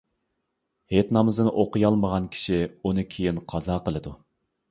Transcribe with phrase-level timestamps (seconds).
[0.93, 4.15] ھېيت نامىزىنى ئوقۇيالمىغان كىشى ئۇنى كېيىن قازا قىلىدۇ.